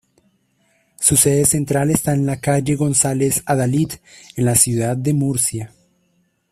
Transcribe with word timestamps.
Su 0.99 1.15
sede 1.15 1.45
central 1.45 1.91
está 1.91 2.15
en 2.15 2.25
la 2.25 2.41
calle 2.41 2.73
González 2.75 3.43
Adalid 3.45 3.91
en 4.35 4.45
la 4.45 4.55
ciudad 4.55 4.97
de 4.97 5.13
Murcia. 5.13 5.73